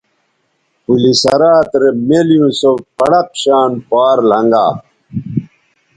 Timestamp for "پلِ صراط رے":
0.83-1.89